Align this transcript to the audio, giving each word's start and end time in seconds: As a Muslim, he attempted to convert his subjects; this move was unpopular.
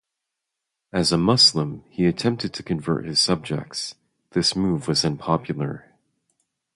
As 0.91 1.11
a 1.11 1.17
Muslim, 1.19 1.83
he 1.87 2.07
attempted 2.07 2.55
to 2.55 2.63
convert 2.63 3.05
his 3.05 3.19
subjects; 3.19 3.93
this 4.31 4.55
move 4.55 4.87
was 4.87 5.05
unpopular. 5.05 5.93